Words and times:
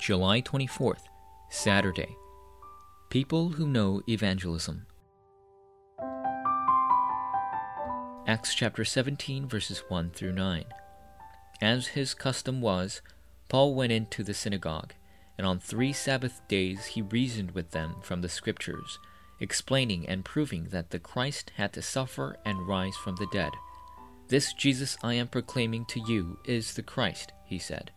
July 0.00 0.40
24th, 0.40 1.02
Saturday. 1.50 2.16
People 3.10 3.50
who 3.50 3.68
know 3.68 4.00
evangelism. 4.08 4.86
Acts 8.26 8.54
chapter 8.54 8.82
17, 8.82 9.46
verses 9.46 9.82
1 9.88 10.12
through 10.12 10.32
9. 10.32 10.64
As 11.60 11.88
his 11.88 12.14
custom 12.14 12.62
was, 12.62 13.02
Paul 13.50 13.74
went 13.74 13.92
into 13.92 14.24
the 14.24 14.32
synagogue, 14.32 14.94
and 15.36 15.46
on 15.46 15.60
three 15.60 15.92
Sabbath 15.92 16.40
days 16.48 16.86
he 16.86 17.02
reasoned 17.02 17.50
with 17.50 17.72
them 17.72 17.96
from 18.00 18.22
the 18.22 18.30
Scriptures, 18.30 18.98
explaining 19.38 20.08
and 20.08 20.24
proving 20.24 20.68
that 20.70 20.92
the 20.92 20.98
Christ 20.98 21.52
had 21.56 21.74
to 21.74 21.82
suffer 21.82 22.38
and 22.46 22.66
rise 22.66 22.96
from 22.96 23.16
the 23.16 23.28
dead. 23.30 23.52
This 24.28 24.54
Jesus 24.54 24.96
I 25.02 25.12
am 25.12 25.28
proclaiming 25.28 25.84
to 25.90 26.00
you 26.00 26.38
is 26.46 26.72
the 26.72 26.82
Christ, 26.82 27.34
he 27.44 27.58
said. 27.58 27.90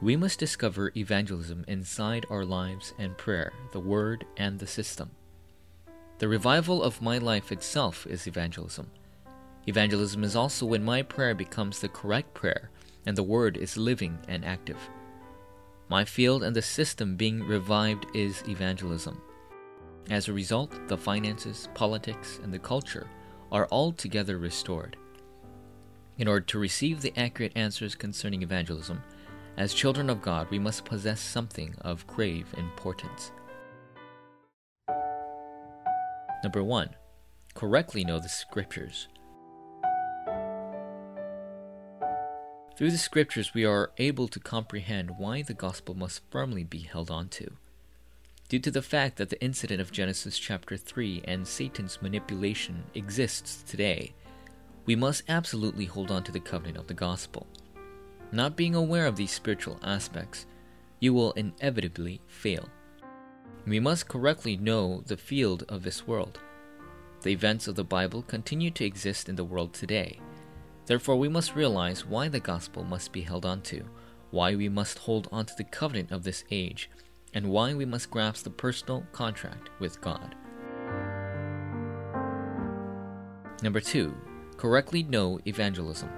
We 0.00 0.14
must 0.14 0.38
discover 0.38 0.92
evangelism 0.96 1.64
inside 1.66 2.24
our 2.30 2.44
lives 2.44 2.94
and 2.98 3.18
prayer, 3.18 3.52
the 3.72 3.80
Word, 3.80 4.24
and 4.36 4.56
the 4.56 4.66
system. 4.66 5.10
The 6.18 6.28
revival 6.28 6.84
of 6.84 7.02
my 7.02 7.18
life 7.18 7.50
itself 7.50 8.06
is 8.06 8.28
evangelism. 8.28 8.90
Evangelism 9.66 10.22
is 10.22 10.36
also 10.36 10.66
when 10.66 10.84
my 10.84 11.02
prayer 11.02 11.34
becomes 11.34 11.80
the 11.80 11.88
correct 11.88 12.32
prayer 12.32 12.70
and 13.06 13.16
the 13.16 13.24
Word 13.24 13.56
is 13.56 13.76
living 13.76 14.18
and 14.28 14.44
active. 14.44 14.78
My 15.88 16.04
field 16.04 16.44
and 16.44 16.54
the 16.54 16.62
system 16.62 17.16
being 17.16 17.42
revived 17.42 18.06
is 18.14 18.44
evangelism. 18.48 19.20
As 20.10 20.28
a 20.28 20.32
result, 20.32 20.88
the 20.88 20.96
finances, 20.96 21.68
politics, 21.74 22.38
and 22.44 22.54
the 22.54 22.58
culture 22.58 23.08
are 23.50 23.66
altogether 23.72 24.38
restored. 24.38 24.96
In 26.18 26.28
order 26.28 26.44
to 26.46 26.58
receive 26.58 27.00
the 27.00 27.12
accurate 27.16 27.52
answers 27.56 27.94
concerning 27.94 28.42
evangelism, 28.42 29.02
as 29.58 29.74
children 29.74 30.08
of 30.08 30.22
God, 30.22 30.48
we 30.50 30.58
must 30.60 30.84
possess 30.84 31.20
something 31.20 31.74
of 31.80 32.06
grave 32.06 32.46
importance. 32.56 33.32
Number 36.44 36.62
one, 36.62 36.90
correctly 37.54 38.04
know 38.04 38.20
the 38.20 38.28
scriptures. 38.28 39.08
Through 42.76 42.92
the 42.92 42.98
scriptures, 42.98 43.52
we 43.52 43.64
are 43.64 43.90
able 43.98 44.28
to 44.28 44.38
comprehend 44.38 45.18
why 45.18 45.42
the 45.42 45.54
gospel 45.54 45.96
must 45.96 46.22
firmly 46.30 46.62
be 46.62 46.78
held 46.78 47.10
on 47.10 47.28
to. 47.30 47.50
Due 48.48 48.60
to 48.60 48.70
the 48.70 48.80
fact 48.80 49.16
that 49.16 49.28
the 49.28 49.42
incident 49.42 49.80
of 49.80 49.90
Genesis 49.90 50.38
chapter 50.38 50.76
3 50.76 51.22
and 51.24 51.48
Satan's 51.48 52.00
manipulation 52.00 52.84
exists 52.94 53.64
today, 53.64 54.14
we 54.86 54.94
must 54.94 55.24
absolutely 55.28 55.86
hold 55.86 56.12
on 56.12 56.22
to 56.22 56.30
the 56.30 56.38
covenant 56.38 56.78
of 56.78 56.86
the 56.86 56.94
gospel. 56.94 57.48
Not 58.30 58.56
being 58.56 58.74
aware 58.74 59.06
of 59.06 59.16
these 59.16 59.32
spiritual 59.32 59.78
aspects, 59.82 60.44
you 61.00 61.14
will 61.14 61.32
inevitably 61.32 62.20
fail. 62.26 62.68
We 63.66 63.80
must 63.80 64.08
correctly 64.08 64.56
know 64.56 65.02
the 65.06 65.16
field 65.16 65.64
of 65.68 65.82
this 65.82 66.06
world. 66.06 66.40
The 67.22 67.30
events 67.30 67.68
of 67.68 67.74
the 67.74 67.84
Bible 67.84 68.22
continue 68.22 68.70
to 68.72 68.84
exist 68.84 69.28
in 69.28 69.36
the 69.36 69.44
world 69.44 69.72
today. 69.72 70.20
Therefore, 70.86 71.16
we 71.16 71.28
must 71.28 71.56
realize 71.56 72.06
why 72.06 72.28
the 72.28 72.40
gospel 72.40 72.84
must 72.84 73.12
be 73.12 73.22
held 73.22 73.44
onto, 73.44 73.84
why 74.30 74.54
we 74.54 74.68
must 74.68 74.98
hold 74.98 75.28
on 75.32 75.46
to 75.46 75.54
the 75.56 75.64
covenant 75.64 76.10
of 76.12 76.22
this 76.22 76.44
age, 76.50 76.90
and 77.34 77.50
why 77.50 77.74
we 77.74 77.84
must 77.84 78.10
grasp 78.10 78.44
the 78.44 78.50
personal 78.50 79.06
contract 79.12 79.70
with 79.80 80.00
God. 80.00 80.34
Number 83.62 83.80
two, 83.80 84.14
correctly 84.56 85.02
know 85.02 85.40
evangelism. 85.46 86.10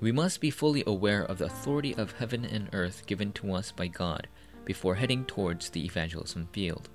We 0.00 0.12
must 0.12 0.40
be 0.40 0.50
fully 0.50 0.84
aware 0.86 1.22
of 1.22 1.38
the 1.38 1.46
authority 1.46 1.94
of 1.94 2.12
heaven 2.12 2.44
and 2.44 2.68
earth 2.72 3.06
given 3.06 3.32
to 3.32 3.54
us 3.54 3.72
by 3.72 3.86
God 3.86 4.28
before 4.64 4.94
heading 4.94 5.24
towards 5.24 5.70
the 5.70 5.84
evangelism 5.84 6.48
field. 6.52 6.90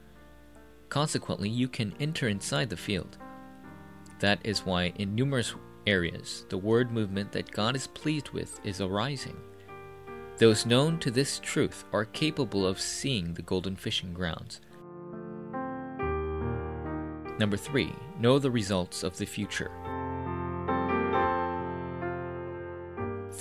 Consequently, 0.90 1.50
you 1.50 1.68
can 1.68 1.96
enter 2.00 2.28
inside 2.28 2.70
the 2.70 2.78
field. 2.78 3.18
That 4.20 4.40
is 4.44 4.66
why, 4.66 4.94
in 4.98 5.16
numerous 5.16 5.56
areas, 5.88 6.46
the 6.50 6.58
word 6.58 6.92
movement 6.92 7.32
that 7.32 7.52
God 7.52 7.76
is 7.76 7.88
pleased 7.88 8.30
with 8.30 8.60
is 8.64 8.82
arising. 8.82 9.38
Those 10.38 10.66
known 10.66 11.00
to 11.00 11.10
this 11.10 11.40
truth 11.40 11.86
are 11.94 12.06
capable 12.06 12.68
of 12.68 12.80
seeing 12.80 13.34
the 13.34 13.42
golden 13.42 13.76
fishing 13.76 14.14
grounds. 14.14 14.62
Number 17.40 17.58
three, 17.58 17.94
know 18.20 18.38
the 18.38 18.52
results 18.52 19.02
of 19.02 19.18
the 19.18 19.26
future. 19.26 19.72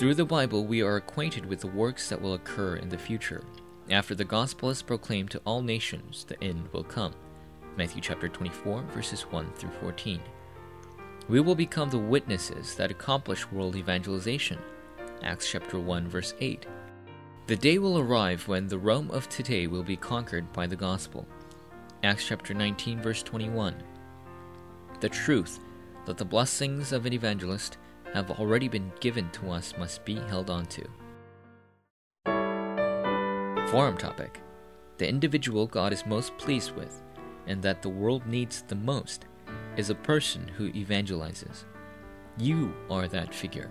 Through 0.00 0.14
the 0.14 0.24
Bible, 0.24 0.64
we 0.64 0.80
are 0.80 0.96
acquainted 0.96 1.44
with 1.44 1.60
the 1.60 1.66
works 1.66 2.08
that 2.08 2.22
will 2.22 2.32
occur 2.32 2.76
in 2.76 2.88
the 2.88 2.96
future. 2.96 3.44
After 3.90 4.14
the 4.14 4.24
gospel 4.24 4.70
is 4.70 4.80
proclaimed 4.80 5.30
to 5.32 5.42
all 5.44 5.60
nations, 5.60 6.24
the 6.24 6.42
end 6.42 6.66
will 6.72 6.84
come. 6.84 7.12
Matthew 7.76 8.00
chapter 8.00 8.26
24, 8.26 8.80
verses 8.94 9.20
1 9.24 9.52
through 9.56 9.72
14. 9.82 10.22
We 11.28 11.40
will 11.40 11.54
become 11.54 11.90
the 11.90 11.98
witnesses 11.98 12.74
that 12.76 12.90
accomplish 12.90 13.52
world 13.52 13.76
evangelization. 13.76 14.56
Acts 15.22 15.50
chapter 15.50 15.78
1, 15.78 16.08
verse 16.08 16.32
8. 16.40 16.64
The 17.46 17.56
day 17.56 17.76
will 17.76 17.98
arrive 17.98 18.48
when 18.48 18.68
the 18.68 18.78
Rome 18.78 19.10
of 19.10 19.28
today 19.28 19.66
will 19.66 19.82
be 19.82 19.96
conquered 19.96 20.50
by 20.54 20.66
the 20.66 20.76
gospel. 20.76 21.26
Acts 22.02 22.26
chapter 22.26 22.54
19, 22.54 23.02
verse 23.02 23.22
21. 23.22 23.74
The 25.00 25.10
truth 25.10 25.60
that 26.06 26.16
the 26.16 26.24
blessings 26.24 26.92
of 26.92 27.04
an 27.04 27.12
evangelist 27.12 27.76
have 28.14 28.30
already 28.30 28.68
been 28.68 28.92
given 29.00 29.30
to 29.30 29.50
us 29.50 29.74
must 29.78 30.04
be 30.04 30.16
held 30.16 30.50
on 30.50 30.66
to. 30.66 30.84
Forum 33.70 33.96
topic 33.96 34.40
The 34.98 35.08
individual 35.08 35.66
God 35.66 35.92
is 35.92 36.04
most 36.06 36.36
pleased 36.38 36.72
with, 36.72 37.02
and 37.46 37.62
that 37.62 37.82
the 37.82 37.88
world 37.88 38.26
needs 38.26 38.62
the 38.62 38.74
most, 38.74 39.26
is 39.76 39.90
a 39.90 39.94
person 39.94 40.48
who 40.48 40.72
evangelizes. 40.72 41.64
You 42.38 42.74
are 42.90 43.06
that 43.08 43.34
figure. 43.34 43.70